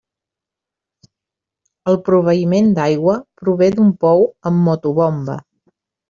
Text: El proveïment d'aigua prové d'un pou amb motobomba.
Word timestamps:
El 1.91 1.99
proveïment 2.07 2.71
d'aigua 2.79 3.15
prové 3.41 3.67
d'un 3.75 3.91
pou 4.05 4.25
amb 4.51 4.65
motobomba. 4.69 5.37